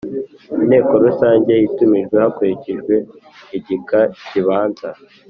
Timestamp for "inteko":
0.61-0.91